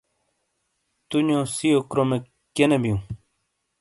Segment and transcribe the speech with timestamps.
[1.09, 3.01] تُونیو سِیو کرومیک کیئے نے بِیوں؟